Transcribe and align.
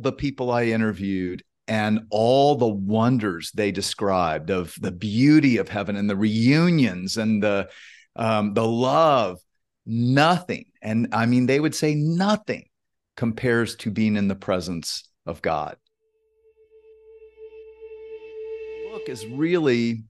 the 0.00 0.12
people 0.12 0.50
I 0.50 0.64
interviewed 0.64 1.42
and 1.68 2.00
all 2.10 2.56
the 2.56 2.68
wonders 2.68 3.50
they 3.52 3.70
described 3.70 4.50
of 4.50 4.74
the 4.80 4.92
beauty 4.92 5.58
of 5.58 5.68
heaven 5.68 5.96
and 5.96 6.08
the 6.08 6.16
reunions 6.16 7.16
and 7.16 7.42
the 7.42 7.68
um, 8.14 8.52
the 8.52 8.66
love, 8.66 9.38
nothing, 9.86 10.66
and 10.82 11.08
I 11.12 11.26
mean 11.26 11.46
they 11.46 11.60
would 11.60 11.74
say 11.74 11.94
nothing 11.94 12.68
compares 13.16 13.76
to 13.76 13.90
being 13.90 14.16
in 14.16 14.28
the 14.28 14.34
presence 14.34 15.08
of 15.24 15.40
God. 15.40 15.76
The 18.84 18.98
book 18.98 19.08
is 19.08 19.24
really 19.26 20.04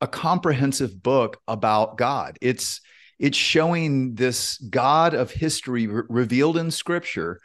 a 0.00 0.08
comprehensive 0.08 1.02
book 1.02 1.40
about 1.46 1.96
God. 1.96 2.38
It's 2.40 2.80
it's 3.18 3.38
showing 3.38 4.14
this 4.14 4.58
God 4.58 5.14
of 5.14 5.30
history 5.30 5.86
re- 5.86 6.02
revealed 6.08 6.56
in 6.56 6.70
Scripture 6.70 7.40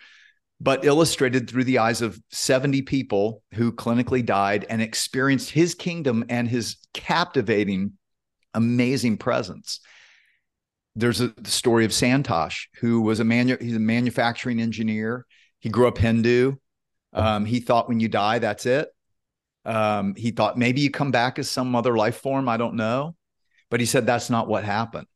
but 0.62 0.84
illustrated 0.84 1.50
through 1.50 1.64
the 1.64 1.78
eyes 1.78 2.02
of 2.02 2.20
70 2.32 2.82
people 2.82 3.44
who 3.54 3.72
clinically 3.72 4.26
died 4.26 4.66
and 4.70 4.82
experienced 4.82 5.52
his 5.52 5.74
kingdom 5.74 6.26
and 6.28 6.48
his 6.50 6.78
captivating, 6.94 7.94
amazing 8.54 9.18
presence. 9.18 9.80
There's 10.96 11.22
a 11.22 11.34
story 11.46 11.86
of 11.86 11.92
Santosh, 11.92 12.66
who 12.76 13.02
was 13.02 13.22
a 13.22 13.24
manu- 13.24 13.58
he's 13.60 13.76
a 13.76 13.80
manufacturing 13.80 14.60
engineer. 14.60 15.26
He 15.60 15.70
grew 15.70 15.88
up 15.88 15.98
Hindu. 15.98 16.56
Um, 17.14 17.46
he 17.46 17.62
thought 17.62 17.88
when 17.88 18.02
you 18.02 18.10
die, 18.10 18.40
that's 18.40 18.66
it. 18.66 18.90
Um, 19.64 20.14
he 20.16 20.32
thought 20.32 20.58
maybe 20.58 20.82
you 20.82 20.92
come 20.92 21.12
back 21.12 21.40
as 21.40 21.50
some 21.50 21.76
other 21.76 21.96
life 21.96 22.18
form. 22.18 22.50
I 22.50 22.58
don't 22.58 22.76
know. 22.76 23.16
But 23.70 23.80
he 23.80 23.86
said 23.86 24.06
that's 24.06 24.30
not 24.30 24.48
what 24.48 24.64
happened. 24.64 25.08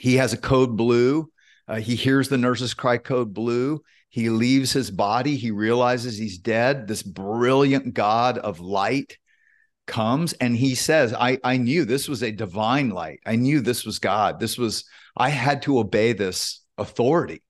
He 0.00 0.16
has 0.16 0.32
a 0.32 0.38
code 0.38 0.76
blue. 0.76 1.30
Uh, 1.68 1.76
he 1.76 1.94
hears 1.94 2.28
the 2.28 2.38
nurses 2.38 2.74
cry 2.74 2.96
code 2.96 3.34
blue 3.34 3.82
he 4.08 4.30
leaves 4.30 4.72
his 4.72 4.90
body. 4.90 5.36
He 5.36 5.50
realizes 5.50 6.16
he's 6.16 6.38
dead. 6.38 6.88
This 6.88 7.02
brilliant 7.02 7.94
God 7.94 8.38
of 8.38 8.60
light 8.60 9.18
comes 9.86 10.32
and 10.34 10.56
he 10.56 10.74
says, 10.74 11.14
I, 11.14 11.38
I 11.44 11.56
knew 11.56 11.84
this 11.84 12.08
was 12.08 12.22
a 12.22 12.32
divine 12.32 12.90
light. 12.90 13.20
I 13.26 13.36
knew 13.36 13.60
this 13.60 13.84
was 13.84 13.98
God. 13.98 14.40
This 14.40 14.56
was, 14.58 14.84
I 15.16 15.28
had 15.30 15.62
to 15.62 15.78
obey 15.78 16.12
this 16.12 16.62
authority. 16.76 17.42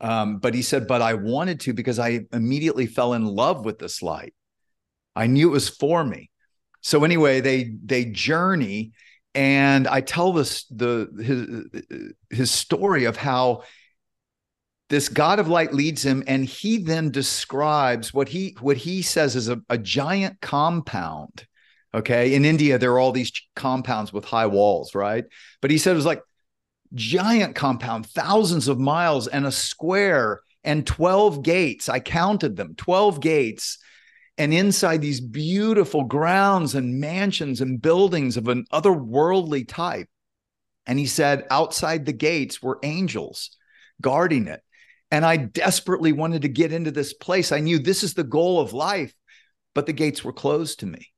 Um, 0.00 0.38
but 0.38 0.54
he 0.54 0.62
said, 0.62 0.86
but 0.86 1.02
I 1.02 1.14
wanted 1.14 1.60
to 1.60 1.72
because 1.74 1.98
I 1.98 2.20
immediately 2.32 2.86
fell 2.86 3.12
in 3.12 3.24
love 3.24 3.64
with 3.64 3.78
this 3.78 4.02
light. 4.02 4.34
I 5.14 5.26
knew 5.26 5.48
it 5.48 5.52
was 5.52 5.68
for 5.68 6.02
me. 6.04 6.30
So 6.80 7.04
anyway, 7.04 7.40
they 7.40 7.74
they 7.84 8.06
journey, 8.06 8.92
and 9.34 9.86
I 9.86 10.00
tell 10.00 10.32
this 10.32 10.64
the 10.64 11.10
his 11.20 12.08
his 12.30 12.50
story 12.50 13.04
of 13.04 13.16
how 13.16 13.64
this 14.90 15.08
god 15.08 15.38
of 15.38 15.48
light 15.48 15.72
leads 15.72 16.04
him 16.04 16.22
and 16.26 16.44
he 16.44 16.78
then 16.78 17.10
describes 17.10 18.12
what 18.12 18.28
he 18.28 18.56
what 18.60 18.76
he 18.76 19.00
says 19.02 19.34
is 19.34 19.48
a, 19.48 19.60
a 19.70 19.78
giant 19.78 20.40
compound 20.40 21.46
okay? 21.94 22.34
In 22.34 22.44
india 22.44 22.78
there 22.78 22.92
are 22.92 22.98
all 22.98 23.12
these 23.12 23.32
compounds 23.56 24.12
with 24.12 24.24
high 24.24 24.46
walls 24.46 24.94
right? 24.94 25.24
But 25.62 25.70
he 25.70 25.78
said 25.78 25.92
it 25.92 25.96
was 25.96 26.06
like 26.06 26.22
giant 26.94 27.54
compound 27.54 28.06
thousands 28.06 28.68
of 28.68 28.78
miles 28.78 29.26
and 29.26 29.46
a 29.46 29.52
square 29.52 30.40
and 30.64 30.86
12 30.86 31.42
gates. 31.42 31.88
I 31.88 32.00
counted 32.00 32.56
them 32.56 32.74
12 32.76 33.20
gates. 33.20 33.78
And 34.38 34.54
inside 34.54 35.02
these 35.02 35.20
beautiful 35.20 36.04
grounds 36.04 36.74
and 36.74 36.98
mansions 36.98 37.60
and 37.60 37.80
buildings 37.80 38.38
of 38.38 38.48
an 38.48 38.64
otherworldly 38.72 39.68
type. 39.68 40.08
And 40.86 40.98
he 40.98 41.06
said 41.06 41.46
outside 41.50 42.06
the 42.06 42.12
gates 42.12 42.62
were 42.62 42.78
angels 42.82 43.50
guarding 44.00 44.46
it 44.46 44.62
and 45.10 45.24
I 45.24 45.36
desperately 45.36 46.12
wanted 46.12 46.42
to 46.42 46.48
get 46.48 46.72
into 46.72 46.90
this 46.90 47.12
place. 47.12 47.52
I 47.52 47.60
knew 47.60 47.78
this 47.78 48.02
is 48.02 48.14
the 48.14 48.24
goal 48.24 48.60
of 48.60 48.72
life, 48.72 49.12
but 49.74 49.86
the 49.86 49.92
gates 49.92 50.24
were 50.24 50.32
closed 50.32 50.80
to 50.80 50.86
me. 50.86 51.08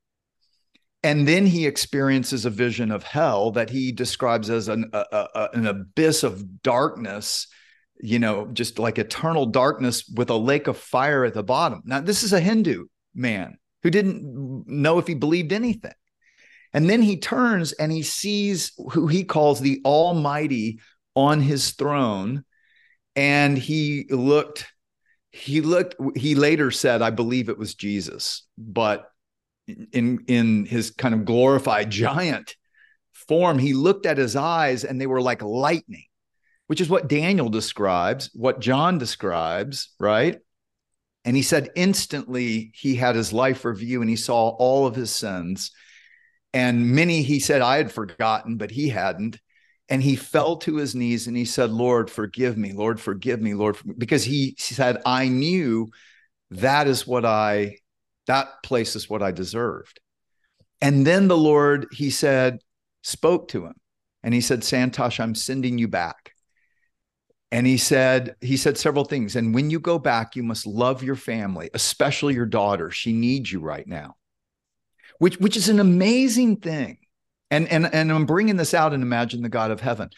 And 1.03 1.27
then 1.27 1.47
he 1.47 1.67
experiences 1.67 2.45
a 2.45 2.51
vision 2.51 2.93
of 2.93 3.03
hell 3.03 3.51
that 3.53 3.70
he 3.70 3.91
describes 3.91 4.48
as 4.48 4.69
an, 4.69 4.91
a, 4.92 5.05
a, 5.13 5.48
an 5.53 5.67
abyss 5.67 6.23
of 6.23 6.63
darkness, 6.63 7.48
you 8.01 8.19
know, 8.19 8.47
just 8.53 8.79
like 8.79 8.98
eternal 8.98 9.47
darkness 9.47 10.09
with 10.17 10.30
a 10.30 10.36
lake 10.36 10.69
of 10.69 10.77
fire 10.77 11.24
at 11.24 11.35
the 11.35 11.42
bottom. 11.42 11.83
Now, 11.85 12.01
this 12.01 12.23
is 12.23 12.33
a 12.33 12.41
Hindu 12.41 12.86
man 13.14 13.59
who 13.83 13.91
didn't 13.91 14.64
know 14.69 14.98
if 14.98 15.09
he 15.09 15.14
believed 15.14 15.53
anything. 15.53 15.92
And 16.73 16.89
then 16.89 17.03
he 17.03 17.19
turns 17.19 17.73
and 17.73 17.92
he 17.92 18.03
sees 18.03 18.73
who 18.92 19.09
he 19.09 19.24
calls 19.24 19.61
the 19.61 19.83
Almighty 19.85 20.79
on 21.14 21.41
his 21.41 21.73
throne 21.73 22.45
and 23.17 23.56
he 23.56 24.06
looked 24.11 24.67
he 25.30 25.61
looked 25.61 25.96
he 26.17 26.34
later 26.34 26.70
said 26.70 27.02
i 27.02 27.11
believe 27.11 27.48
it 27.48 27.58
was 27.58 27.74
jesus. 27.74 28.46
But 28.58 29.08
in 29.67 30.24
in 30.27 30.67
his 30.67 30.90
kind 30.90 31.14
of 31.14 31.24
glorified 31.24 31.90
giant 31.90 32.56
form 33.12 33.58
he 33.58 33.73
looked 33.73 34.06
at 34.06 34.18
his 34.18 34.34
eyes 34.36 34.84
and 34.84 35.00
they 35.00 35.06
were 35.06 35.23
like 35.23 35.42
lightning 35.42 36.06
which 36.67 36.80
is 36.80 36.89
what 36.89 37.08
daniel 37.08 37.48
describes 37.48 38.30
what 38.34 38.61
john 38.61 38.98
describes 38.98 39.94
right? 39.98 40.39
And 41.24 41.36
he 41.36 41.42
said 41.42 41.70
instantly 41.77 42.73
he 42.74 42.96
had 42.96 43.14
his 43.14 43.33
life 43.33 43.64
review 43.64 44.00
and 44.00 44.11
he 44.11 44.17
saw 44.17 44.48
all 44.48 44.89
of 44.89 44.96
his 44.96 45.12
sins. 45.12 45.70
And 46.52 46.90
many 46.90 47.23
he 47.23 47.39
said 47.39 47.62
i 47.62 47.77
had 47.77 47.92
forgotten 47.92 48.56
but 48.56 48.70
he 48.73 48.89
hadn't 48.89 49.39
and 49.92 50.03
he 50.03 50.17
fell 50.17 50.57
to 50.57 50.77
his 50.77 50.95
knees 50.95 51.27
and 51.27 51.36
he 51.36 51.45
said 51.45 51.70
lord 51.70 52.11
forgive 52.11 52.57
me. 52.57 52.73
Lord 52.73 52.98
forgive 52.98 53.42
me. 53.42 53.53
Lord 53.53 53.77
because 53.98 54.25
he 54.25 54.55
said 54.58 54.97
i 55.05 55.29
knew 55.29 55.91
that 56.51 56.89
is 56.89 57.07
what 57.07 57.27
i 57.27 57.77
that 58.27 58.63
place 58.63 58.97
is 58.97 59.11
what 59.11 59.23
i 59.23 59.30
deserved. 59.30 60.01
And 60.80 61.07
then 61.07 61.29
the 61.29 61.36
lord 61.36 61.89
he 61.92 62.08
said 62.08 62.61
spoke 63.03 63.48
to 63.48 63.67
him 63.67 63.75
and 64.23 64.33
he 64.33 64.41
said 64.41 64.61
santosh 64.61 65.20
i'm 65.20 65.35
sending 65.35 65.77
you 65.77 65.89
back. 65.89 66.33
And 67.51 67.67
he 67.67 67.77
said 67.77 68.35
he 68.41 68.57
said 68.57 68.79
several 68.79 69.05
things. 69.05 69.36
And 69.36 69.55
when 69.55 69.69
you 69.69 69.79
go 69.79 69.98
back 69.98 70.36
you 70.36 70.42
must 70.42 70.67
love 70.67 71.03
your 71.03 71.17
family 71.17 71.69
especially 71.74 72.33
your 72.33 72.47
daughter. 72.47 72.91
She 72.91 73.13
needs 73.13 73.53
you 73.53 73.61
right 73.61 73.86
now 73.86 74.17
which 75.19 75.39
which 75.39 75.59
is 75.59 75.69
an 75.69 75.80
amazing 75.80 76.57
thing 76.57 76.97
and 77.52 77.68
and 77.68 77.95
and 77.95 78.11
I'm 78.11 78.27
bringing 78.27 78.57
this 78.57 78.74
out 78.74 78.95
and 78.95 79.02
imagine 79.02 79.42
the 79.42 79.48
God 79.48 79.70
of 79.70 79.80
heaven. 79.80 80.08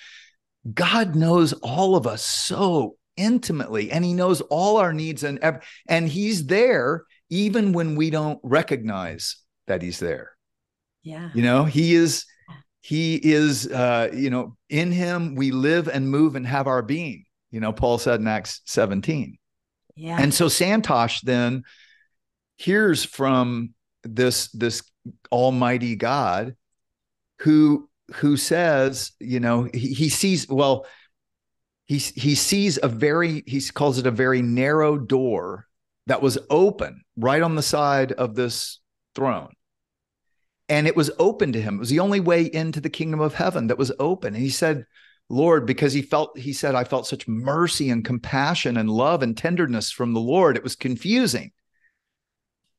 God 0.72 1.14
knows 1.14 1.52
all 1.52 1.96
of 1.96 2.06
us 2.06 2.24
so 2.24 2.96
intimately 3.16 3.90
and 3.90 4.04
he 4.04 4.14
knows 4.14 4.40
all 4.42 4.78
our 4.78 4.92
needs 4.92 5.24
and 5.24 5.38
and 5.88 6.08
he's 6.08 6.46
there 6.46 7.04
even 7.30 7.72
when 7.72 7.96
we 7.96 8.10
don't 8.10 8.40
recognize 8.42 9.36
that 9.66 9.82
he's 9.82 9.98
there. 9.98 10.32
Yeah. 11.02 11.30
You 11.34 11.42
know, 11.42 11.64
he 11.64 11.94
is 11.94 12.24
he 12.80 13.16
is 13.16 13.66
uh 13.66 14.10
you 14.14 14.30
know, 14.30 14.56
in 14.70 14.92
him 14.92 15.34
we 15.34 15.50
live 15.50 15.88
and 15.88 16.08
move 16.08 16.36
and 16.36 16.46
have 16.46 16.66
our 16.66 16.82
being. 16.82 17.24
You 17.50 17.60
know, 17.60 17.72
Paul 17.72 17.98
said 17.98 18.20
in 18.20 18.28
Acts 18.28 18.62
17. 18.66 19.38
Yeah. 19.96 20.16
And 20.20 20.32
so 20.32 20.46
Santosh 20.46 21.20
then 21.22 21.64
hears 22.56 23.04
from 23.04 23.74
this 24.04 24.48
this 24.52 24.82
almighty 25.32 25.96
God 25.96 26.56
who 27.44 27.90
who 28.14 28.38
says, 28.38 29.12
you 29.20 29.38
know, 29.38 29.68
he, 29.74 29.92
he 29.92 30.08
sees 30.08 30.48
well, 30.48 30.86
he 31.84 31.98
he 31.98 32.34
sees 32.34 32.78
a 32.82 32.88
very 32.88 33.44
he 33.46 33.60
calls 33.60 33.98
it 33.98 34.06
a 34.06 34.10
very 34.10 34.40
narrow 34.40 34.96
door 34.96 35.66
that 36.06 36.22
was 36.22 36.38
open 36.48 37.02
right 37.18 37.42
on 37.42 37.54
the 37.54 37.62
side 37.62 38.12
of 38.12 38.34
this 38.34 38.80
throne. 39.14 39.52
And 40.70 40.86
it 40.86 40.96
was 40.96 41.10
open 41.18 41.52
to 41.52 41.60
him. 41.60 41.74
It 41.74 41.80
was 41.80 41.90
the 41.90 42.00
only 42.00 42.20
way 42.20 42.44
into 42.44 42.80
the 42.80 42.88
kingdom 42.88 43.20
of 43.20 43.34
heaven 43.34 43.66
that 43.66 43.76
was 43.76 43.92
open. 43.98 44.34
And 44.34 44.42
he 44.42 44.48
said, 44.48 44.86
Lord, 45.28 45.66
because 45.66 45.92
he 45.92 46.00
felt, 46.00 46.38
he 46.38 46.54
said, 46.54 46.74
I 46.74 46.84
felt 46.84 47.06
such 47.06 47.28
mercy 47.28 47.90
and 47.90 48.02
compassion 48.02 48.78
and 48.78 48.88
love 48.88 49.22
and 49.22 49.36
tenderness 49.36 49.90
from 49.90 50.14
the 50.14 50.20
Lord. 50.20 50.56
It 50.56 50.62
was 50.62 50.76
confusing. 50.76 51.52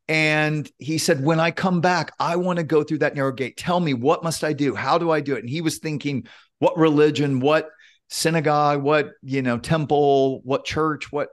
And 0.08 0.70
he 0.78 0.98
said, 0.98 1.24
When 1.24 1.40
I 1.40 1.52
come 1.52 1.82
back, 1.82 2.14
I 2.20 2.36
want 2.36 2.58
to 2.58 2.64
go 2.64 2.84
through 2.84 3.00
that 3.00 3.16
narrow 3.16 3.32
gate. 3.32 3.58
Tell 3.58 3.80
me, 3.80 3.94
what 3.94 4.24
must 4.24 4.44
I 4.44 4.54
do? 4.54 4.76
How 4.76 4.98
do 4.98 5.12
I 5.12 5.22
do 5.22 5.36
it? 5.36 5.40
And 5.40 5.50
he 5.50 5.62
was 5.62 5.80
thinking, 5.80 6.28
What 6.60 6.78
religion, 6.78 7.40
what 7.40 7.70
synagogue, 8.10 8.84
what, 8.84 9.12
you 9.24 9.42
know, 9.42 9.58
temple, 9.58 10.42
what 10.42 10.66
church, 10.66 11.12
what. 11.12 11.30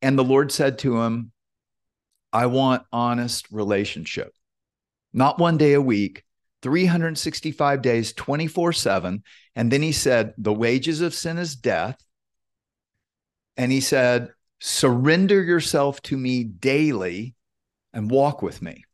And 0.00 0.18
the 0.18 0.24
Lord 0.24 0.52
said 0.52 0.78
to 0.80 1.00
him, 1.00 1.32
I 2.32 2.46
want 2.46 2.82
honest 2.92 3.46
relationship, 3.50 4.32
not 5.12 5.38
one 5.38 5.56
day 5.56 5.72
a 5.72 5.80
week, 5.80 6.24
365 6.62 7.82
days, 7.82 8.12
24 8.12 8.72
7. 8.72 9.22
And 9.56 9.70
then 9.70 9.82
he 9.82 9.92
said, 9.92 10.34
The 10.38 10.52
wages 10.52 11.00
of 11.00 11.14
sin 11.14 11.38
is 11.38 11.56
death. 11.56 12.02
And 13.56 13.70
he 13.72 13.80
said, 13.80 14.30
Surrender 14.60 15.42
yourself 15.42 16.00
to 16.02 16.16
me 16.16 16.44
daily 16.44 17.34
and 17.94 18.10
walk 18.10 18.42
with 18.42 18.60
me. 18.60 18.84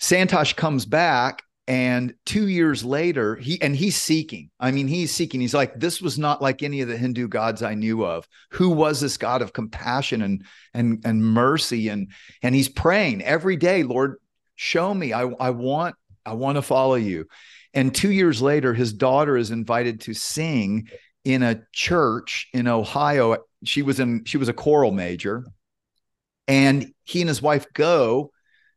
Santosh 0.00 0.56
comes 0.56 0.86
back 0.86 1.42
And 1.66 2.14
two 2.26 2.48
years 2.48 2.84
later, 2.84 3.36
he 3.36 3.60
and 3.62 3.74
he's 3.74 3.96
seeking. 3.96 4.50
I 4.60 4.70
mean, 4.70 4.86
he's 4.86 5.10
seeking. 5.12 5.40
He's 5.40 5.54
like, 5.54 5.80
this 5.80 6.02
was 6.02 6.18
not 6.18 6.42
like 6.42 6.62
any 6.62 6.82
of 6.82 6.88
the 6.88 6.96
Hindu 6.96 7.26
gods 7.28 7.62
I 7.62 7.74
knew 7.74 8.04
of. 8.04 8.28
Who 8.50 8.68
was 8.70 9.00
this 9.00 9.16
God 9.16 9.40
of 9.40 9.54
compassion 9.54 10.20
and 10.20 10.44
and 10.74 11.00
and 11.06 11.24
mercy? 11.24 11.88
And 11.88 12.12
and 12.42 12.54
he's 12.54 12.68
praying 12.68 13.22
every 13.22 13.56
day, 13.56 13.82
Lord, 13.82 14.16
show 14.56 14.92
me. 14.92 15.14
I, 15.14 15.22
I 15.22 15.50
want, 15.50 15.96
I 16.26 16.34
want 16.34 16.56
to 16.56 16.62
follow 16.62 16.96
you. 16.96 17.26
And 17.72 17.94
two 17.94 18.12
years 18.12 18.42
later, 18.42 18.74
his 18.74 18.92
daughter 18.92 19.36
is 19.36 19.50
invited 19.50 20.02
to 20.02 20.14
sing 20.14 20.88
in 21.24 21.42
a 21.42 21.62
church 21.72 22.48
in 22.52 22.68
Ohio. 22.68 23.38
She 23.64 23.80
was 23.80 24.00
in, 24.00 24.24
she 24.26 24.36
was 24.36 24.50
a 24.50 24.52
choral 24.52 24.92
major. 24.92 25.46
And 26.46 26.92
he 27.04 27.20
and 27.20 27.28
his 27.28 27.42
wife 27.42 27.66
go 27.72 28.30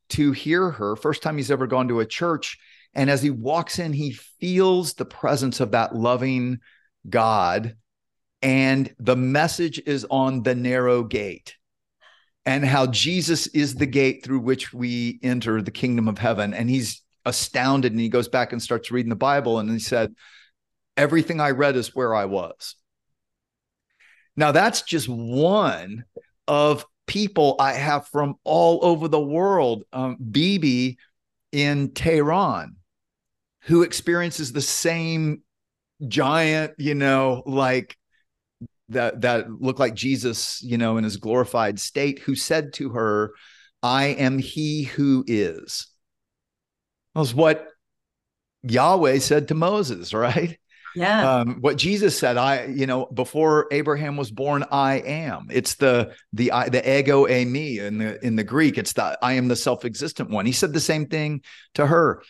to 0.10 0.32
hear 0.32 0.72
her. 0.72 0.96
First 0.96 1.22
time 1.22 1.38
he's 1.38 1.52
ever 1.52 1.68
gone 1.68 1.90
to 1.90 2.00
a 2.00 2.06
church 2.06 2.58
and 2.98 3.12
as 3.12 3.22
he 3.22 3.30
walks 3.30 3.78
in, 3.78 3.94
he 3.94 4.12
feels 4.12 4.96
the 4.96 5.06
presence 5.06 5.60
of 5.60 5.72
that 5.72 5.96
loving 5.96 6.60
God. 7.08 7.76
And 8.42 8.94
the 8.98 9.16
message 9.16 9.80
is 9.86 10.06
on 10.10 10.42
the 10.42 10.56
narrow 10.56 11.04
gate 11.04 11.56
and 12.44 12.66
how 12.66 12.88
Jesus 12.88 13.46
is 13.48 13.76
the 13.76 13.86
gate 13.86 14.24
through 14.24 14.40
which 14.40 14.74
we 14.74 15.20
enter 15.22 15.62
the 15.62 15.70
kingdom 15.70 16.08
of 16.08 16.18
heaven. 16.18 16.56
And 16.56 16.68
he's 16.68 17.04
astounded 17.24 17.92
and 17.92 18.02
he 18.02 18.10
goes 18.10 18.30
back 18.30 18.52
and 18.52 18.62
starts 18.62 18.90
reading 18.90 19.12
the 19.12 19.16
Bible. 19.16 19.60
And 19.60 19.70
he 19.70 19.80
said, 19.80 20.16
Everything 20.96 21.40
I 21.40 21.52
read 21.52 21.76
is 21.76 21.96
where 21.96 22.16
I 22.16 22.26
was. 22.26 22.74
Now, 24.36 24.52
that's 24.52 24.82
just 24.82 25.08
one 25.08 26.06
of 26.48 26.84
people 27.08 27.56
I 27.60 27.74
have 27.74 28.08
from 28.08 28.36
all 28.44 28.80
over 28.84 29.08
the 29.08 29.20
world. 29.20 29.84
Um, 29.92 30.18
Bibi 30.18 30.98
in 31.52 31.92
Tehran 31.94 32.76
who 33.68 33.84
experiences 33.84 34.54
the 34.54 34.62
same 34.62 35.42
giant, 36.08 36.74
you 36.78 36.96
know, 36.96 37.44
like 37.46 37.98
that 38.90 39.22
that 39.22 39.52
looked 39.52 39.80
like 39.80 39.94
Jesus, 39.94 40.62
you 40.64 40.78
know, 40.78 40.96
in 40.96 41.04
his 41.04 41.18
glorified 41.18 41.78
state, 41.78 42.20
who 42.20 42.34
said 42.34 42.74
to 42.74 42.90
her, 42.92 43.34
I 43.84 44.06
am 44.06 44.40
he 44.40 44.84
who 44.84 45.26
is. 45.28 45.88
That 47.14 47.20
was 47.20 47.36
what 47.36 47.68
Yahweh 48.64 49.20
said 49.20 49.50
to 49.50 49.54
Moses, 49.54 50.14
right? 50.14 50.58
Yeah. 50.98 51.32
Um, 51.32 51.58
what 51.62 51.78
Jesus 51.78 52.18
said, 52.18 52.38
I, 52.38 52.66
you 52.66 52.88
know, 52.88 53.06
before 53.06 53.68
Abraham 53.72 54.18
was 54.18 54.32
born, 54.32 54.66
I 54.72 54.96
am. 54.96 55.48
It's 55.52 55.76
the 55.76 56.16
the 56.34 56.52
the 56.72 57.00
ego 57.00 57.28
eimi 57.28 57.78
in 57.78 58.00
the 58.00 58.26
in 58.26 58.36
the 58.36 58.44
Greek. 58.44 58.80
It's 58.80 58.94
the 58.94 59.18
I 59.22 59.34
am 59.34 59.48
the 59.48 59.56
self-existent 59.56 60.32
one. 60.32 60.48
He 60.48 60.52
said 60.52 60.74
the 60.74 60.80
same 60.80 61.06
thing 61.06 61.44
to 61.76 61.86
her. 61.86 62.24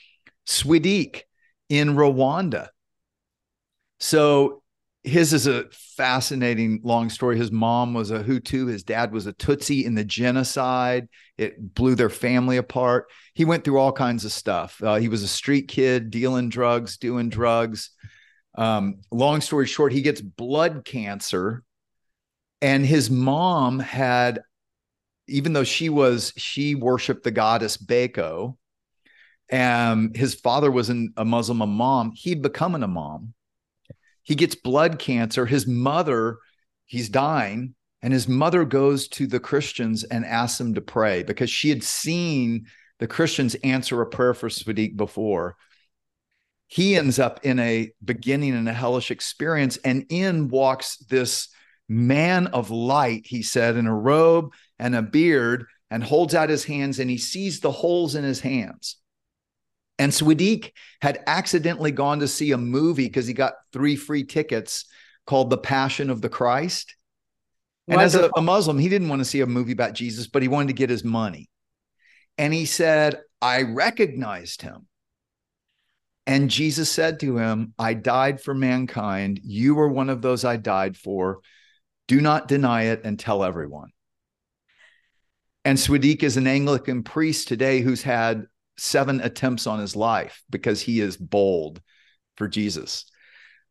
Swediq 0.46 1.22
in 1.70 1.96
Rwanda. 1.96 2.68
So 4.00 4.64
his 5.04 5.32
is 5.32 5.48
a 5.48 5.66
fascinating 5.72 6.82
long 6.84 7.10
story. 7.10 7.38
His 7.38 7.52
mom 7.52 7.94
was 7.94 8.12
a 8.12 8.22
Hutu, 8.22 8.68
his 8.68 8.84
dad 8.84 9.14
was 9.14 9.28
a 9.28 9.34
Tutsi 9.34 9.86
in 9.86 9.96
the 9.96 10.04
genocide. 10.04 11.08
It 11.38 11.74
blew 11.74 11.96
their 11.96 12.10
family 12.10 12.58
apart. 12.58 13.10
He 13.34 13.46
went 13.46 13.64
through 13.64 13.80
all 13.80 13.94
kinds 13.94 14.26
of 14.26 14.34
stuff. 14.34 14.82
Uh, 14.84 14.96
he 14.96 15.08
was 15.08 15.24
a 15.24 15.28
street 15.28 15.70
kid, 15.70 16.10
dealing 16.10 16.50
drugs, 16.50 16.98
doing 16.98 17.30
drugs. 17.30 17.92
Um, 18.58 19.02
long 19.12 19.42
story 19.42 19.68
short, 19.68 19.94
he 19.94 20.02
gets 20.02 20.20
blood 20.20 20.84
cancer, 20.84 21.64
and 22.62 22.86
his 22.86 23.10
mom 23.10 23.80
had, 23.80 24.42
even 25.28 25.54
though 25.54 25.64
she 25.64 25.90
was, 25.90 26.34
she 26.38 26.74
worshipped 26.74 27.24
the 27.24 27.32
goddess 27.32 27.78
Beko, 27.78 28.58
and 29.50 30.16
his 30.16 30.34
father 30.34 30.72
was 30.72 30.90
an, 30.90 31.14
a 31.16 31.24
Muslim 31.24 31.62
imam. 31.62 32.12
He'd 32.14 32.42
become 32.42 32.76
an 32.76 32.84
imam. 32.84 33.34
He 34.24 34.36
gets 34.36 34.56
blood 34.56 35.00
cancer. 35.00 35.46
His 35.46 35.68
mother, 35.68 36.38
he's 36.86 37.10
dying, 37.10 37.76
and 38.02 38.12
his 38.12 38.28
mother 38.28 38.66
goes 38.66 39.08
to 39.10 39.28
the 39.28 39.40
Christians 39.40 40.04
and 40.04 40.26
asks 40.26 40.58
them 40.58 40.74
to 40.74 40.82
pray 40.82 41.24
because 41.24 41.50
she 41.50 41.70
had 41.70 41.84
seen 41.84 42.66
the 43.00 43.08
Christians 43.08 43.56
answer 43.64 44.02
a 44.02 44.08
prayer 44.08 44.34
for 44.34 44.50
Swediq 44.50 44.98
before. 44.98 45.56
He 46.68 46.96
ends 46.96 47.18
up 47.18 47.40
in 47.44 47.60
a 47.60 47.92
beginning 48.04 48.54
in 48.54 48.68
a 48.68 48.74
hellish 48.74 49.10
experience, 49.10 49.78
and 49.78 50.06
in 50.10 50.50
walks 50.50 50.98
this 50.98 51.48
man 51.90 52.48
of 52.48 52.70
light, 52.70 53.26
he 53.26 53.42
said, 53.42 53.78
in 53.78 53.88
a 53.88 53.96
robe 53.96 54.54
and 54.78 54.96
a 54.96 55.02
beard, 55.02 55.66
and 55.90 56.04
holds 56.04 56.36
out 56.36 56.50
his 56.50 56.66
hands, 56.66 57.00
and 57.00 57.10
he 57.10 57.18
sees 57.18 57.62
the 57.62 57.72
holes 57.72 58.16
in 58.16 58.24
his 58.24 58.42
hands. 58.42 58.98
And 59.98 60.12
Swediq 60.12 60.72
had 61.02 61.24
accidentally 61.26 61.92
gone 61.92 62.20
to 62.20 62.28
see 62.28 62.52
a 62.52 62.58
movie 62.58 63.08
because 63.08 63.26
he 63.26 63.34
got 63.34 63.54
three 63.74 63.96
free 63.96 64.24
tickets 64.24 64.86
called 65.26 65.50
The 65.50 65.58
Passion 65.58 66.10
of 66.10 66.22
the 66.22 66.30
Christ. 66.30 66.96
And 67.88 68.02
as 68.02 68.16
a, 68.16 68.30
a, 68.36 68.42
Muslim, 68.42 68.78
he 68.78 68.90
didn't 68.90 69.08
want 69.08 69.22
to 69.22 69.26
see 69.26 69.40
a 69.40 69.48
movie 69.48 69.72
about 69.72 69.94
Jesus, 69.94 70.28
but 70.28 70.42
he 70.42 70.50
wanted 70.50 70.68
to 70.68 70.74
get 70.74 70.90
his 70.90 71.06
money. 71.06 71.50
And 72.38 72.54
he 72.54 72.66
said, 72.66 73.22
I 73.42 73.62
recognized 73.62 74.62
him. 74.62 74.88
And 76.28 76.50
Jesus 76.50 76.92
said 76.92 77.22
to 77.22 77.38
him, 77.38 77.74
I 77.80 77.94
died 77.94 78.42
for 78.42 78.54
mankind. 78.54 79.40
You 79.44 79.76
were 79.76 79.88
one 79.88 80.10
of 80.10 80.22
those 80.22 80.44
I 80.44 80.58
died 80.58 80.98
for. 80.98 81.40
Do 82.10 82.20
not 82.20 82.50
deny 82.50 82.84
it 82.84 83.02
and 83.06 83.18
tell 83.18 83.46
everyone. 83.46 83.92
And 85.64 85.78
Swediq 85.78 86.24
is 86.24 86.36
an 86.36 86.46
Anglican 86.46 87.04
priest 87.04 87.48
today 87.48 87.80
who's 87.80 88.04
had 88.04 88.46
seven 88.78 89.22
attempts 89.22 89.68
on 89.68 89.80
his 89.80 89.96
life 89.96 90.44
because 90.50 90.82
he 90.82 91.00
is 91.00 91.16
bold 91.16 91.82
for 92.36 92.50
Jesus. 92.50 93.06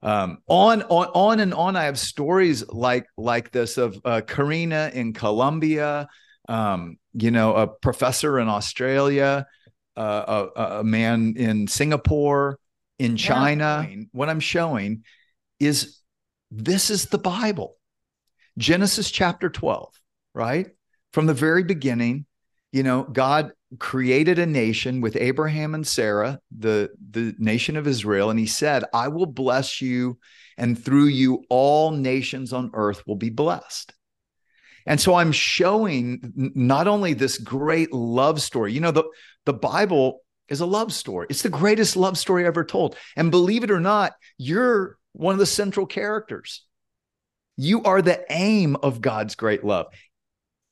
Um, 0.03 0.39
on 0.47 0.83
on 0.83 1.09
on 1.15 1.41
and 1.41 1.55
on. 1.55 1.77
I 1.77 1.85
have 1.85 1.99
stories 1.99 2.67
like 2.69 3.07
like 3.17 3.51
this 3.51 3.77
of 3.77 3.99
uh, 4.05 4.23
Karina 4.27 4.91
in 4.95 5.13
Colombia. 5.13 6.09
Um, 6.49 6.99
you 7.13 7.31
know, 7.31 7.55
a 7.55 7.67
professor 7.67 8.39
in 8.39 8.49
Australia, 8.49 9.47
uh, 9.97 10.47
a, 10.57 10.63
a, 10.79 10.85
man 10.85 11.35
in 11.37 11.67
Singapore, 11.67 12.59
in 12.99 13.17
China. 13.17 13.87
Yeah. 13.89 14.05
What 14.13 14.29
I'm 14.29 14.41
showing 14.41 15.05
is 15.61 16.01
this 16.51 16.91
is 16.91 17.07
the 17.07 17.19
Bible, 17.19 17.77
Genesis 18.59 19.11
chapter 19.11 19.49
12, 19.49 19.93
right? 20.35 20.69
From 21.13 21.27
the 21.27 21.35
very 21.35 21.65
beginning, 21.65 22.27
you 22.73 22.83
know, 22.83 23.03
God 23.05 23.53
created 23.79 24.39
a 24.39 24.47
nation 24.47 25.01
with 25.01 25.17
Abraham 25.17 25.75
and 25.75 25.87
Sarah, 25.87 26.41
the, 26.57 26.91
the 27.11 27.35
nation 27.39 27.77
of 27.77 27.87
Israel, 27.87 28.31
and 28.31 28.39
he 28.39 28.47
said, 28.47 28.85
I 28.93 29.09
will 29.09 29.27
bless 29.27 29.81
you, 29.81 30.19
and 30.57 30.83
through 30.83 31.07
you, 31.07 31.45
all 31.49 31.91
nations 31.91 32.53
on 32.53 32.71
earth 32.75 33.03
will 33.07 33.17
be 33.17 33.31
blessed. 33.31 33.93
And 34.87 35.01
so 35.01 35.15
I'm 35.15 35.33
showing 35.33 36.33
not 36.55 36.87
only 36.87 37.13
this 37.13 37.39
great 37.39 37.93
love 37.93 38.41
story, 38.41 38.73
you 38.73 38.81
know, 38.81 38.93
the, 38.93 39.05
the 39.45 39.53
Bible 39.53 40.21
is 40.49 40.61
a 40.61 40.67
love 40.67 40.93
story. 40.93 41.27
It's 41.29 41.43
the 41.43 41.49
greatest 41.49 41.97
love 41.97 42.17
story 42.17 42.47
ever 42.47 42.65
told. 42.65 42.97
And 43.17 43.31
believe 43.31 43.65
it 43.65 43.71
or 43.71 43.81
not, 43.81 44.13
you're 44.39 44.97
one 45.13 45.33
of 45.33 45.39
the 45.39 45.47
central 45.47 45.87
characters. 45.87 46.65
You 47.57 47.83
are 47.83 48.01
the 48.01 48.25
aim 48.31 48.77
of 48.77 49.01
God's 49.01 49.35
great 49.35 49.65
love 49.65 49.87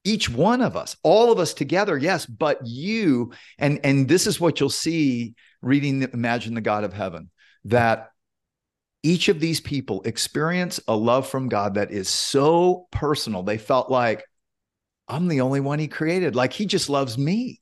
each 0.04 0.28
one 0.28 0.60
of 0.60 0.76
us 0.76 0.96
all 1.02 1.32
of 1.32 1.38
us 1.38 1.54
together 1.54 1.96
yes 1.96 2.26
but 2.26 2.58
you 2.64 3.32
and 3.58 3.80
and 3.82 4.06
this 4.06 4.26
is 4.26 4.38
what 4.38 4.60
you'll 4.60 4.68
see 4.68 5.34
reading 5.62 6.02
imagine 6.12 6.54
the 6.54 6.60
god 6.60 6.84
of 6.84 6.92
heaven 6.92 7.30
that 7.64 8.10
each 9.04 9.28
of 9.28 9.38
these 9.38 9.60
people 9.60 10.02
experience 10.02 10.80
a 10.88 10.96
love 10.96 11.28
from 11.28 11.48
god 11.48 11.74
that 11.74 11.92
is 11.92 12.08
so 12.08 12.88
personal 12.90 13.42
they 13.42 13.58
felt 13.58 13.90
like 13.90 14.24
i'm 15.08 15.28
the 15.28 15.40
only 15.40 15.60
one 15.60 15.78
he 15.78 15.86
created 15.86 16.34
like 16.34 16.52
he 16.52 16.66
just 16.66 16.88
loves 16.88 17.16
me 17.16 17.60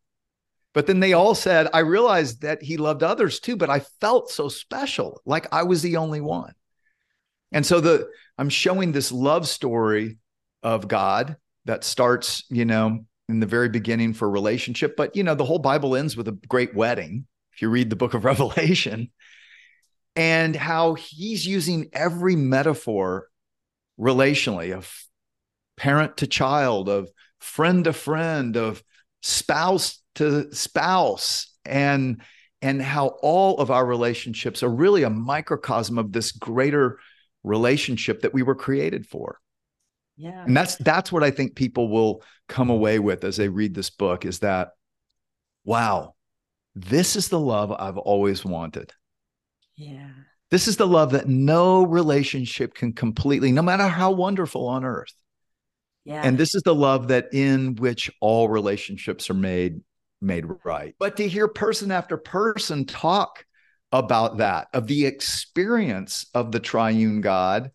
but 0.72 0.87
then 0.87 1.00
they 1.00 1.12
all 1.12 1.34
said 1.34 1.68
i 1.75 1.80
realized 1.80 2.40
that 2.42 2.62
he 2.62 2.76
loved 2.78 3.02
others 3.02 3.40
too 3.40 3.56
but 3.56 3.68
i 3.68 3.80
felt 4.00 4.30
so 4.30 4.49
special 4.49 5.20
like 5.26 5.46
i 5.52 5.62
was 5.62 5.82
the 5.82 5.96
only 5.96 6.20
one 6.20 6.54
and 7.50 7.66
so 7.66 7.80
the 7.80 8.08
i'm 8.38 8.49
showing 8.49 8.92
this 8.92 9.12
love 9.12 9.46
story 9.46 10.16
of 10.62 10.88
god 10.88 11.37
that 11.64 11.84
starts, 11.84 12.44
you 12.50 12.64
know, 12.64 13.04
in 13.28 13.40
the 13.40 13.46
very 13.46 13.68
beginning 13.68 14.14
for 14.14 14.28
relationship. 14.28 14.96
But, 14.96 15.14
you 15.16 15.22
know, 15.22 15.34
the 15.34 15.44
whole 15.44 15.58
Bible 15.58 15.96
ends 15.96 16.16
with 16.16 16.28
a 16.28 16.38
great 16.49 16.75
wedding. 16.75 17.26
If 17.54 17.62
you 17.62 17.68
read 17.68 17.90
the 17.90 17.96
book 17.96 18.14
of 18.14 18.25
Revelation, 18.25 19.11
and 20.16 20.54
how 20.54 20.95
he's 20.95 21.47
using 21.47 21.88
every 21.92 22.37
metaphor 22.37 23.28
relationally 23.99 24.75
of 24.75 24.92
parent 25.76 26.19
to 26.19 26.26
child, 26.26 26.88
of 26.88 27.11
friend 27.40 27.85
to 27.85 27.92
friend, 27.92 28.57
of 28.57 28.83
spouse 29.23 30.00
to 30.16 30.54
spouse, 30.54 31.54
and 31.64 32.23
and 32.61 32.81
how 32.81 33.09
all 33.23 33.59
of 33.59 33.71
our 33.71 33.85
relationships 33.85 34.62
are 34.62 34.71
really 34.71 35.02
a 35.02 35.11
microcosm 35.11 35.99
of 35.99 36.12
this 36.12 36.33
greater 36.33 36.99
relationship 37.42 38.23
that 38.23 38.33
we 38.33 38.42
were 38.42 38.54
created 38.54 39.07
for. 39.07 39.38
Yeah. 40.16 40.45
And 40.45 40.57
that's 40.57 40.76
that's 40.76 41.11
what 41.11 41.25
I 41.25 41.31
think 41.31 41.57
people 41.57 41.88
will 41.88 42.23
come 42.49 42.71
away 42.71 42.99
with 42.99 43.25
as 43.25 43.37
they 43.37 43.49
read 43.49 43.75
this 43.75 43.90
book 43.90 44.25
is 44.25 44.40
that 44.40 44.71
wow, 45.64 46.14
this 46.75 47.16
is 47.16 47.28
the 47.28 47.40
love 47.40 47.73
I've 47.73 47.99
always 47.99 48.45
wanted. 48.45 48.92
Yeah. 49.82 50.08
This 50.50 50.68
is 50.68 50.76
the 50.76 50.86
love 50.86 51.12
that 51.12 51.28
no 51.28 51.84
relationship 51.84 52.74
can 52.74 52.92
completely, 52.92 53.52
no 53.52 53.62
matter 53.62 53.88
how 53.88 54.10
wonderful 54.10 54.68
on 54.68 54.84
earth. 54.84 55.12
Yeah. 56.04 56.22
And 56.22 56.36
this 56.36 56.54
is 56.54 56.62
the 56.62 56.74
love 56.74 57.08
that 57.08 57.32
in 57.32 57.76
which 57.76 58.10
all 58.20 58.48
relationships 58.48 59.30
are 59.30 59.34
made 59.34 59.80
made 60.20 60.46
right. 60.64 60.94
But 60.98 61.16
to 61.16 61.28
hear 61.28 61.48
person 61.48 61.90
after 61.90 62.16
person 62.16 62.84
talk 62.84 63.44
about 63.90 64.38
that, 64.38 64.68
of 64.72 64.86
the 64.86 65.06
experience 65.06 66.26
of 66.34 66.52
the 66.52 66.60
triune 66.60 67.20
God, 67.20 67.70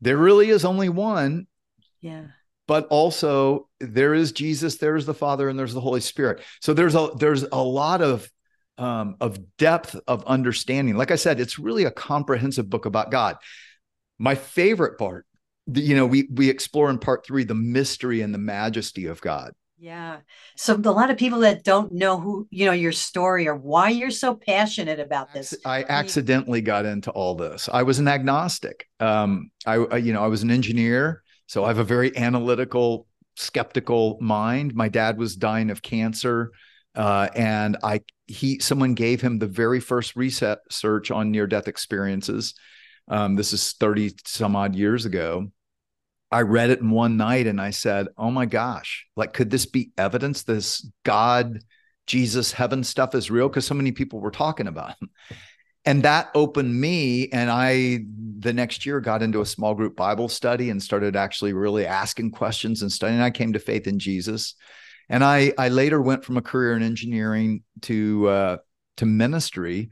there 0.00 0.16
really 0.16 0.50
is 0.50 0.64
only 0.64 0.88
one. 0.88 1.46
Yeah. 2.00 2.24
But 2.66 2.86
also 2.88 3.68
there 3.78 4.14
is 4.14 4.32
Jesus, 4.32 4.76
there's 4.76 5.06
the 5.06 5.14
Father, 5.14 5.48
and 5.48 5.58
there's 5.58 5.74
the 5.74 5.80
Holy 5.80 6.00
Spirit. 6.00 6.42
So 6.60 6.74
there's 6.74 6.94
a 6.94 7.10
there's 7.18 7.42
a 7.42 7.62
lot 7.62 8.00
of 8.00 8.28
um, 8.78 9.16
of 9.20 9.38
depth 9.56 9.96
of 10.06 10.24
understanding. 10.24 10.96
Like 10.96 11.10
I 11.10 11.16
said, 11.16 11.40
it's 11.40 11.58
really 11.58 11.84
a 11.84 11.90
comprehensive 11.90 12.68
book 12.68 12.86
about 12.86 13.10
God. 13.10 13.36
My 14.18 14.34
favorite 14.34 14.98
part, 14.98 15.26
you 15.72 15.94
know, 15.96 16.06
we 16.06 16.28
we 16.32 16.50
explore 16.50 16.90
in 16.90 16.98
part 16.98 17.24
three 17.26 17.44
the 17.44 17.54
mystery 17.54 18.20
and 18.20 18.34
the 18.34 18.38
majesty 18.38 19.06
of 19.06 19.20
God. 19.20 19.52
Yeah. 19.84 20.18
So 20.56 20.74
a 20.76 20.78
lot 20.78 21.10
of 21.10 21.18
people 21.18 21.40
that 21.40 21.62
don't 21.62 21.92
know 21.92 22.18
who, 22.18 22.46
you 22.50 22.64
know, 22.64 22.72
your 22.72 22.92
story 22.92 23.46
or 23.48 23.54
why 23.54 23.90
you're 23.90 24.10
so 24.10 24.34
passionate 24.34 24.98
about 24.98 25.34
this. 25.34 25.54
I 25.64 25.84
accidentally 25.84 26.62
got 26.62 26.86
into 26.86 27.10
all 27.10 27.34
this. 27.34 27.68
I 27.70 27.82
was 27.82 27.98
an 27.98 28.08
agnostic. 28.08 28.86
Um, 28.98 29.50
I, 29.66 29.96
you 29.96 30.14
know, 30.14 30.24
I 30.24 30.28
was 30.28 30.42
an 30.42 30.50
engineer, 30.50 31.22
so 31.46 31.64
I 31.64 31.68
have 31.68 31.78
a 31.78 31.84
very 31.84 32.16
analytical, 32.16 33.06
skeptical 33.36 34.16
mind. 34.22 34.74
My 34.74 34.88
dad 34.88 35.18
was 35.18 35.36
dying 35.36 35.70
of 35.70 35.82
cancer, 35.82 36.52
uh, 36.94 37.28
and 37.34 37.76
I 37.82 38.00
he 38.26 38.58
someone 38.58 38.94
gave 38.94 39.20
him 39.20 39.38
the 39.38 39.46
very 39.46 39.80
first 39.80 40.16
reset 40.16 40.58
search 40.70 41.10
on 41.10 41.30
near 41.30 41.46
death 41.46 41.68
experiences. 41.68 42.54
Um, 43.08 43.36
this 43.36 43.52
is 43.52 43.72
30 43.72 44.14
some 44.24 44.56
odd 44.56 44.74
years 44.74 45.04
ago. 45.04 45.48
I 46.30 46.40
read 46.42 46.70
it 46.70 46.80
in 46.80 46.90
one 46.90 47.16
night 47.16 47.46
and 47.46 47.60
I 47.60 47.70
said, 47.70 48.08
Oh 48.16 48.30
my 48.30 48.46
gosh, 48.46 49.06
like, 49.14 49.32
could 49.32 49.50
this 49.50 49.66
be 49.66 49.92
evidence 49.96 50.42
this 50.42 50.86
God, 51.04 51.60
Jesus, 52.06 52.52
heaven 52.52 52.82
stuff 52.82 53.14
is 53.14 53.30
real? 53.30 53.48
Because 53.48 53.66
so 53.66 53.74
many 53.74 53.92
people 53.92 54.20
were 54.20 54.30
talking 54.30 54.66
about 54.66 54.94
it. 55.00 55.08
And 55.84 56.02
that 56.02 56.30
opened 56.34 56.80
me. 56.80 57.28
And 57.28 57.50
I, 57.50 58.00
the 58.38 58.54
next 58.54 58.86
year, 58.86 59.00
got 59.00 59.22
into 59.22 59.42
a 59.42 59.46
small 59.46 59.74
group 59.74 59.96
Bible 59.96 60.28
study 60.28 60.70
and 60.70 60.82
started 60.82 61.14
actually 61.14 61.52
really 61.52 61.86
asking 61.86 62.30
questions 62.30 62.80
and 62.80 62.90
studying. 62.90 63.20
I 63.20 63.30
came 63.30 63.52
to 63.52 63.58
faith 63.58 63.86
in 63.86 63.98
Jesus. 63.98 64.54
And 65.08 65.22
I, 65.22 65.52
I 65.58 65.68
later 65.68 66.00
went 66.00 66.24
from 66.24 66.36
a 66.36 66.42
career 66.42 66.74
in 66.74 66.82
engineering 66.82 67.62
to 67.82 68.28
uh, 68.28 68.56
to 68.96 69.06
ministry, 69.06 69.90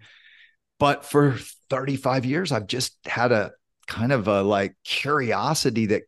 but 0.78 1.04
for 1.04 1.37
35 1.71 2.25
years, 2.25 2.52
I've 2.52 2.66
just 2.66 2.97
had 3.04 3.33
a 3.33 3.52
kind 3.87 4.12
of 4.12 4.28
a 4.28 4.42
like 4.42 4.75
curiosity 4.85 5.87
that 5.87 6.02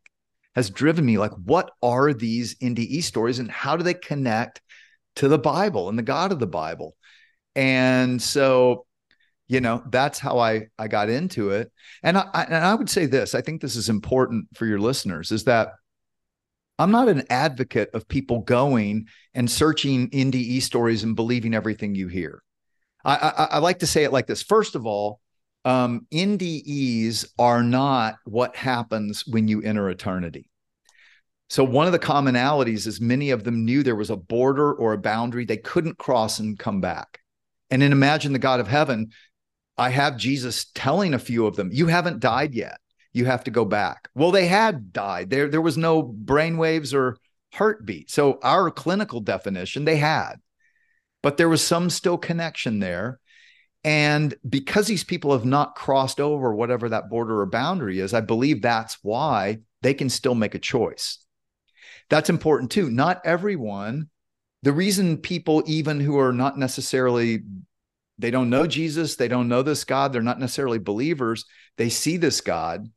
has 0.54 0.70
driven 0.70 1.04
me. 1.04 1.18
Like, 1.18 1.32
what 1.32 1.70
are 1.82 2.12
these 2.12 2.56
NDE 2.56 3.02
stories, 3.02 3.38
and 3.38 3.50
how 3.50 3.76
do 3.76 3.82
they 3.82 3.94
connect 3.94 4.62
to 5.16 5.28
the 5.28 5.38
Bible 5.38 5.88
and 5.88 5.99
the 5.99 6.02
God 6.02 6.32
of 6.32 6.38
the 6.38 6.46
Bible? 6.46 6.96
And 7.54 8.20
so, 8.20 8.87
you 9.49 9.61
know, 9.61 9.82
that's 9.90 10.18
how 10.18 10.38
I 10.38 10.68
I 10.78 10.88
got 10.88 11.08
into 11.08 11.50
it. 11.50 11.70
And 12.02 12.16
I, 12.16 12.28
I 12.32 12.44
and 12.44 12.54
I 12.54 12.75
would 12.75 12.90
say 12.90 13.06
this. 13.06 13.34
I 13.34 13.42
think 13.42 13.61
this 13.61 13.76
is 13.76 13.88
important 13.88 14.49
for 14.54 14.66
your 14.66 14.78
listeners. 14.78 15.30
Is 15.30 15.44
that 15.44 15.73
I'm 16.78 16.90
not 16.90 17.09
an 17.09 17.25
advocate 17.31 17.90
of 17.95 18.09
people 18.09 18.40
going 18.40 19.07
and 19.33 19.50
searching 19.50 20.11
NDE 20.11 20.62
stories 20.62 21.04
and 21.04 21.14
believing 21.14 21.54
everything 21.54 21.95
you 21.95 22.09
hear. 22.09 22.43
I, 23.04 23.14
I, 23.14 23.45
I 23.45 23.59
like 23.59 23.81
to 23.81 23.87
say 23.87 24.04
it 24.04 24.12
like 24.12 24.26
this. 24.26 24.43
First 24.43 24.75
of 24.75 24.87
all, 24.87 25.21
um, 25.64 26.07
NDEs 26.12 27.26
are 27.38 27.62
not 27.62 28.16
what 28.25 28.57
happens 28.57 29.26
when 29.26 29.47
you 29.47 29.62
enter 29.62 29.88
eternity. 29.88 30.50
So, 31.49 31.62
one 31.62 31.87
of 31.87 31.93
the 31.93 31.99
commonalities 31.99 32.87
is 32.87 33.00
many 33.00 33.31
of 33.31 33.45
them 33.45 33.64
knew 33.64 33.83
there 33.83 33.95
was 33.95 34.11
a 34.11 34.16
border 34.16 34.73
or 34.73 34.93
a 34.93 34.99
boundary 34.99 35.45
they 35.45 35.57
couldn't 35.57 35.99
cross 35.99 36.38
and 36.38 36.59
come 36.59 36.81
back. 36.81 37.21
And 37.71 37.81
then 37.81 37.93
imagine 37.93 38.33
the 38.33 38.38
God 38.38 38.61
of 38.61 38.69
heaven. 38.69 39.11
I 39.76 39.90
have 39.90 40.16
Jesus 40.16 40.66
telling 40.75 41.14
a 41.14 41.19
few 41.19 41.47
of 41.47 41.57
them, 41.57 41.71
You 41.73 41.87
haven't 41.87 42.21
died 42.21 42.54
yet 42.54 42.78
you 43.14 43.25
have 43.25 43.44
to 43.44 43.50
go 43.50 43.64
back. 43.64 44.09
Well, 44.14 44.33
they 44.33 44.47
had 44.47 44.92
died. 44.92 45.30
There, 45.30 45.49
there 45.49 45.62
was 45.62 45.78
no 45.78 46.02
brain 46.02 46.59
waves 46.59 46.92
or 46.92 47.16
heartbeat. 47.54 48.11
So 48.11 48.38
our 48.42 48.71
clinical 48.71 49.21
definition, 49.21 49.85
they 49.85 49.97
had, 49.97 50.35
but 51.23 51.37
there 51.37 51.49
was 51.49 51.62
some 51.62 51.88
still 51.88 52.18
connection 52.18 52.80
there. 52.80 53.21
And 53.85 54.35
because 54.47 54.87
these 54.87 55.04
people 55.04 55.33
have 55.33 55.44
not 55.44 55.76
crossed 55.76 56.21
over 56.21 56.54
whatever 56.54 56.88
that 56.88 57.09
border 57.09 57.40
or 57.40 57.47
boundary 57.47 58.00
is, 58.00 58.12
I 58.12 58.21
believe 58.21 58.61
that's 58.61 58.99
why 59.02 59.59
they 59.83 59.94
can 59.94 60.11
still 60.11 60.35
make 60.35 60.54
a 60.54 60.59
choice. 60.59 61.18
That's 62.11 62.30
important 62.30 62.71
too. 62.73 62.90
Not 62.90 63.23
everyone, 63.25 64.09
the 64.62 64.73
reason 64.73 65.18
people, 65.18 65.62
even 65.66 66.00
who 66.00 66.18
are 66.18 66.33
not 66.33 66.59
necessarily, 66.59 67.42
they 68.18 68.30
don't 68.30 68.50
know 68.50 68.66
Jesus, 68.66 69.16
they 69.16 69.28
don't 69.28 69.49
know 69.49 69.62
this 69.62 69.85
God, 69.85 70.12
they're 70.12 70.23
not 70.23 70.40
necessarily 70.40 70.78
believers, 70.78 71.44
they 71.76 71.90
see 71.90 72.16
this 72.16 72.40
God 72.40 72.88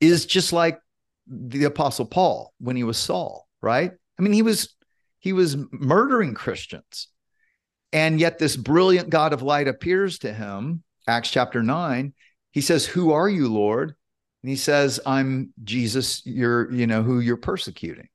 is 0.00 0.26
just 0.26 0.52
like 0.52 0.78
the 1.26 1.64
apostle 1.64 2.06
Paul 2.06 2.54
when 2.58 2.76
he 2.76 2.84
was 2.84 2.96
Saul, 2.96 3.46
right? 3.60 3.92
I 4.18 4.22
mean, 4.22 4.32
he 4.32 4.42
was 4.42 4.74
he 5.18 5.32
was 5.32 5.56
murdering 5.72 6.34
Christians. 6.34 7.08
And 7.92 8.20
yet 8.20 8.38
this 8.38 8.56
brilliant 8.56 9.10
God 9.10 9.32
of 9.32 9.42
light 9.42 9.66
appears 9.66 10.18
to 10.20 10.32
him, 10.32 10.82
Acts 11.06 11.30
chapter 11.30 11.62
9. 11.62 12.12
He 12.52 12.60
says, 12.60 12.86
"Who 12.86 13.12
are 13.12 13.28
you, 13.28 13.48
Lord?" 13.48 13.94
And 14.42 14.50
he 14.50 14.56
says, 14.56 15.00
"I'm 15.04 15.52
Jesus, 15.64 16.22
you're, 16.24 16.70
you 16.72 16.86
know, 16.86 17.02
who 17.02 17.20
you're 17.20 17.36
persecuting." 17.36 18.08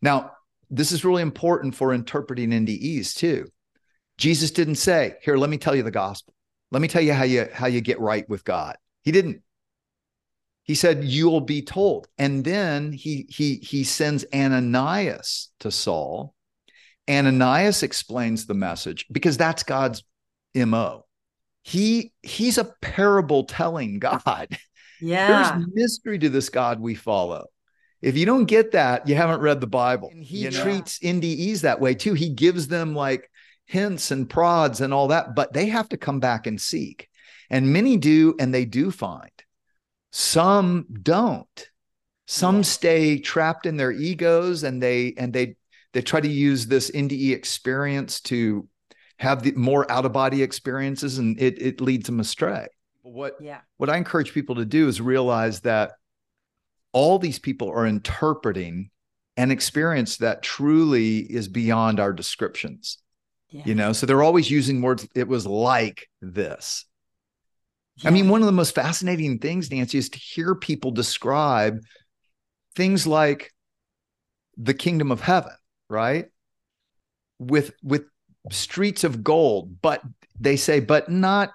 Now, 0.00 0.32
this 0.70 0.92
is 0.92 1.04
really 1.04 1.22
important 1.22 1.74
for 1.74 1.92
interpreting 1.92 2.52
NDEs 2.52 3.14
too. 3.14 3.48
Jesus 4.16 4.50
didn't 4.50 4.76
say, 4.76 5.16
"Here, 5.22 5.36
let 5.36 5.50
me 5.50 5.58
tell 5.58 5.74
you 5.74 5.82
the 5.82 5.90
gospel. 5.90 6.34
Let 6.70 6.82
me 6.82 6.88
tell 6.88 7.02
you 7.02 7.12
how 7.12 7.24
you 7.24 7.48
how 7.52 7.66
you 7.66 7.80
get 7.80 8.00
right 8.00 8.28
with 8.28 8.44
God." 8.44 8.76
He 9.02 9.12
didn't 9.12 9.42
he 10.66 10.74
said 10.74 11.04
you'll 11.04 11.40
be 11.40 11.62
told. 11.62 12.08
And 12.18 12.44
then 12.44 12.92
he 12.92 13.26
he 13.28 13.56
he 13.56 13.84
sends 13.84 14.24
ananias 14.34 15.50
to 15.60 15.70
saul. 15.70 16.34
Ananias 17.08 17.82
explains 17.82 18.46
the 18.46 18.54
message 18.54 19.06
because 19.10 19.36
that's 19.36 19.62
god's 19.62 20.02
mo 20.54 21.06
he 21.66 22.12
he's 22.22 22.58
a 22.58 22.72
parable 22.80 23.42
telling 23.42 23.98
god. 23.98 24.56
Yeah. 25.00 25.50
there's 25.50 25.66
mystery 25.74 26.18
to 26.20 26.28
this 26.28 26.48
god 26.48 26.80
we 26.80 26.94
follow. 26.94 27.46
If 28.00 28.16
you 28.16 28.24
don't 28.24 28.44
get 28.44 28.72
that 28.72 29.08
you 29.08 29.16
haven't 29.16 29.40
read 29.40 29.60
the 29.60 29.66
bible 29.66 30.10
and 30.12 30.22
he 30.22 30.48
treats 30.48 31.00
ndes 31.00 31.62
that 31.62 31.80
way 31.80 31.94
too. 31.94 32.14
He 32.14 32.28
gives 32.28 32.68
them 32.68 32.94
like 32.94 33.28
hints 33.66 34.12
and 34.12 34.30
prods 34.30 34.80
and 34.80 34.94
all 34.94 35.08
that 35.08 35.34
but 35.34 35.52
they 35.52 35.66
have 35.66 35.88
to 35.88 35.96
come 35.96 36.20
back 36.20 36.46
and 36.46 36.60
seek. 36.60 37.08
And 37.50 37.72
many 37.72 37.96
do 37.96 38.36
and 38.38 38.54
they 38.54 38.64
do 38.64 38.92
find 38.92 39.30
some 40.16 40.86
don't. 41.02 41.70
Some 42.26 42.64
stay 42.64 43.18
trapped 43.18 43.66
in 43.66 43.76
their 43.76 43.92
egos 43.92 44.62
and 44.62 44.82
they 44.82 45.12
and 45.18 45.30
they 45.30 45.56
they 45.92 46.00
try 46.00 46.22
to 46.22 46.28
use 46.28 46.66
this 46.66 46.90
NDE 46.90 47.32
experience 47.32 48.22
to 48.22 48.66
have 49.18 49.42
the 49.42 49.52
more 49.52 49.90
out 49.92 50.06
of 50.06 50.14
body 50.14 50.42
experiences 50.42 51.18
and 51.18 51.38
it 51.38 51.60
it 51.60 51.82
leads 51.82 52.06
them 52.06 52.18
astray. 52.18 52.66
What 53.02 53.36
yeah. 53.42 53.60
what 53.76 53.90
I 53.90 53.98
encourage 53.98 54.32
people 54.32 54.54
to 54.54 54.64
do 54.64 54.88
is 54.88 55.02
realize 55.02 55.60
that 55.60 55.92
all 56.92 57.18
these 57.18 57.38
people 57.38 57.68
are 57.68 57.86
interpreting 57.86 58.88
an 59.36 59.50
experience 59.50 60.16
that 60.16 60.42
truly 60.42 61.18
is 61.18 61.46
beyond 61.46 62.00
our 62.00 62.14
descriptions. 62.14 62.96
Yeah. 63.50 63.64
You 63.66 63.74
know, 63.74 63.92
so 63.92 64.06
they're 64.06 64.22
always 64.22 64.50
using 64.50 64.80
words 64.80 65.06
it 65.14 65.28
was 65.28 65.46
like 65.46 66.08
this. 66.22 66.86
Yeah. 67.98 68.08
I 68.08 68.12
mean, 68.12 68.28
one 68.28 68.42
of 68.42 68.46
the 68.46 68.52
most 68.52 68.74
fascinating 68.74 69.38
things, 69.38 69.70
Nancy, 69.70 69.98
is 69.98 70.10
to 70.10 70.18
hear 70.18 70.54
people 70.54 70.90
describe 70.90 71.80
things 72.74 73.06
like 73.06 73.52
the 74.56 74.74
kingdom 74.74 75.10
of 75.10 75.20
heaven, 75.20 75.52
right? 75.88 76.26
With 77.38 77.72
with 77.82 78.04
streets 78.50 79.04
of 79.04 79.24
gold, 79.24 79.80
but 79.80 80.02
they 80.38 80.56
say, 80.56 80.80
but 80.80 81.10
not 81.10 81.52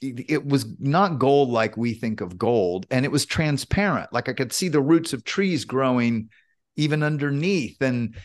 it 0.00 0.44
was 0.44 0.66
not 0.80 1.20
gold 1.20 1.50
like 1.50 1.76
we 1.76 1.94
think 1.94 2.20
of 2.20 2.36
gold, 2.38 2.86
and 2.90 3.04
it 3.04 3.12
was 3.12 3.24
transparent. 3.24 4.12
Like 4.12 4.28
I 4.28 4.32
could 4.32 4.52
see 4.52 4.68
the 4.68 4.80
roots 4.80 5.12
of 5.12 5.24
trees 5.24 5.64
growing 5.64 6.28
even 6.76 7.02
underneath, 7.02 7.80
and 7.80 8.16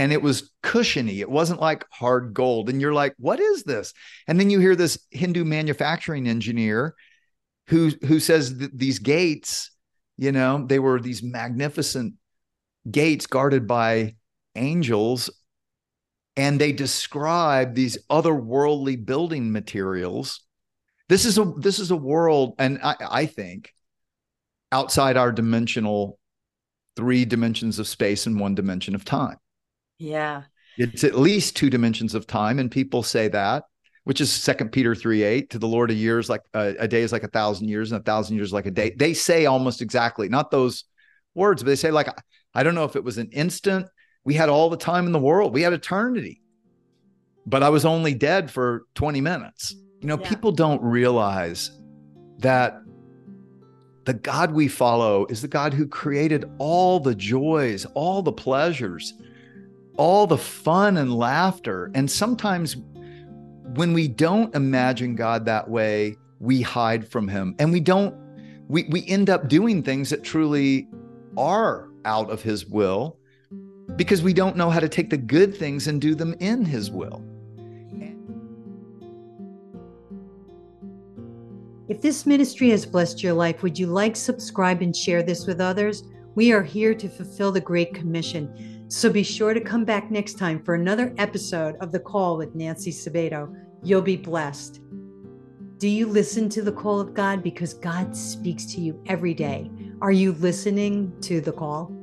and 0.00 0.14
it 0.14 0.22
was 0.22 0.50
cushiony. 0.62 1.20
It 1.20 1.28
wasn't 1.28 1.60
like 1.60 1.84
hard 1.90 2.32
gold. 2.32 2.70
And 2.70 2.80
you're 2.80 2.94
like, 2.94 3.14
what 3.18 3.38
is 3.38 3.64
this? 3.64 3.92
And 4.26 4.40
then 4.40 4.48
you 4.48 4.58
hear 4.58 4.74
this 4.74 4.98
Hindu 5.10 5.44
manufacturing 5.44 6.26
engineer 6.26 6.94
who 7.66 7.90
who 8.06 8.18
says 8.18 8.56
these 8.56 8.98
gates, 8.98 9.70
you 10.16 10.32
know, 10.32 10.64
they 10.66 10.78
were 10.78 11.00
these 11.00 11.22
magnificent 11.22 12.14
gates 12.90 13.26
guarded 13.26 13.66
by 13.66 14.16
angels 14.56 15.28
and 16.34 16.58
they 16.58 16.72
describe 16.72 17.74
these 17.74 17.98
otherworldly 18.08 19.04
building 19.04 19.52
materials. 19.52 20.40
This 21.10 21.26
is 21.26 21.36
a 21.36 21.44
this 21.58 21.78
is 21.78 21.90
a 21.90 21.96
world, 21.96 22.54
and 22.58 22.78
I, 22.82 22.94
I 23.00 23.26
think 23.26 23.74
outside 24.72 25.18
our 25.18 25.30
dimensional 25.30 26.18
three 26.96 27.26
dimensions 27.26 27.78
of 27.78 27.86
space 27.86 28.24
and 28.24 28.40
one 28.40 28.54
dimension 28.54 28.94
of 28.94 29.04
time. 29.04 29.36
Yeah. 30.00 30.44
It's 30.78 31.04
at 31.04 31.18
least 31.18 31.56
two 31.56 31.68
dimensions 31.68 32.14
of 32.14 32.26
time, 32.26 32.58
and 32.58 32.70
people 32.70 33.02
say 33.02 33.28
that, 33.28 33.64
which 34.04 34.20
is 34.20 34.32
Second 34.32 34.72
Peter 34.72 34.94
three 34.94 35.22
eight. 35.22 35.50
To 35.50 35.58
the 35.58 35.68
Lord, 35.68 35.90
a 35.90 35.94
year 35.94 36.18
is 36.18 36.30
like 36.30 36.40
a, 36.54 36.74
a 36.78 36.88
day 36.88 37.02
is 37.02 37.12
like 37.12 37.22
a 37.22 37.28
thousand 37.28 37.68
years, 37.68 37.92
and 37.92 38.00
a 38.00 38.04
thousand 38.04 38.36
years 38.36 38.52
like 38.52 38.66
a 38.66 38.70
day. 38.70 38.94
They 38.96 39.12
say 39.12 39.44
almost 39.46 39.82
exactly, 39.82 40.28
not 40.28 40.50
those 40.50 40.84
words, 41.34 41.62
but 41.62 41.68
they 41.68 41.76
say 41.76 41.90
like 41.90 42.08
I 42.54 42.62
don't 42.62 42.74
know 42.74 42.84
if 42.84 42.96
it 42.96 43.04
was 43.04 43.18
an 43.18 43.28
instant. 43.32 43.86
We 44.24 44.34
had 44.34 44.48
all 44.48 44.70
the 44.70 44.76
time 44.76 45.06
in 45.06 45.12
the 45.12 45.18
world. 45.18 45.52
We 45.52 45.62
had 45.62 45.74
eternity, 45.74 46.40
but 47.46 47.62
I 47.62 47.68
was 47.68 47.84
only 47.84 48.14
dead 48.14 48.50
for 48.50 48.84
twenty 48.94 49.20
minutes. 49.20 49.74
You 50.00 50.08
know, 50.08 50.18
yeah. 50.18 50.28
people 50.28 50.50
don't 50.50 50.82
realize 50.82 51.70
that 52.38 52.80
the 54.04 54.14
God 54.14 54.52
we 54.52 54.66
follow 54.66 55.26
is 55.26 55.42
the 55.42 55.48
God 55.48 55.74
who 55.74 55.86
created 55.86 56.50
all 56.58 57.00
the 57.00 57.14
joys, 57.14 57.84
all 57.94 58.22
the 58.22 58.32
pleasures, 58.32 59.12
all 60.00 60.26
the 60.26 60.38
fun 60.38 60.96
and 60.96 61.14
laughter. 61.14 61.90
And 61.94 62.10
sometimes 62.10 62.74
when 63.74 63.92
we 63.92 64.08
don't 64.08 64.54
imagine 64.54 65.14
God 65.14 65.44
that 65.44 65.68
way, 65.68 66.16
we 66.38 66.62
hide 66.62 67.06
from 67.06 67.28
him 67.28 67.54
and 67.58 67.70
we 67.70 67.80
don't, 67.80 68.14
we, 68.66 68.84
we 68.84 69.06
end 69.06 69.28
up 69.28 69.46
doing 69.46 69.82
things 69.82 70.08
that 70.08 70.24
truly 70.24 70.88
are 71.36 71.90
out 72.06 72.30
of 72.30 72.40
his 72.40 72.64
will 72.64 73.18
because 73.96 74.22
we 74.22 74.32
don't 74.32 74.56
know 74.56 74.70
how 74.70 74.80
to 74.80 74.88
take 74.88 75.10
the 75.10 75.18
good 75.18 75.54
things 75.54 75.86
and 75.86 76.00
do 76.00 76.14
them 76.14 76.34
in 76.40 76.64
his 76.64 76.90
will. 76.90 77.22
If 81.88 82.00
this 82.00 82.24
ministry 82.24 82.70
has 82.70 82.86
blessed 82.86 83.22
your 83.22 83.34
life, 83.34 83.62
would 83.62 83.78
you 83.78 83.88
like, 83.88 84.16
subscribe, 84.16 84.80
and 84.80 84.96
share 84.96 85.22
this 85.22 85.46
with 85.46 85.60
others? 85.60 86.04
We 86.36 86.52
are 86.52 86.62
here 86.62 86.94
to 86.94 87.08
fulfill 87.08 87.52
the 87.52 87.60
Great 87.60 87.92
Commission. 87.92 88.79
So 88.90 89.08
be 89.08 89.22
sure 89.22 89.54
to 89.54 89.60
come 89.60 89.84
back 89.84 90.10
next 90.10 90.36
time 90.36 90.60
for 90.60 90.74
another 90.74 91.14
episode 91.16 91.76
of 91.76 91.92
The 91.92 92.00
Call 92.00 92.36
with 92.36 92.56
Nancy 92.56 92.90
Sabato. 92.90 93.54
You'll 93.84 94.02
be 94.02 94.16
blessed. 94.16 94.80
Do 95.78 95.86
you 95.88 96.08
listen 96.08 96.48
to 96.48 96.60
the 96.60 96.72
call 96.72 96.98
of 96.98 97.14
God? 97.14 97.40
Because 97.40 97.72
God 97.72 98.16
speaks 98.16 98.66
to 98.74 98.80
you 98.80 99.00
every 99.06 99.32
day. 99.32 99.70
Are 100.02 100.10
you 100.10 100.32
listening 100.32 101.12
to 101.20 101.40
the 101.40 101.52
call? 101.52 101.99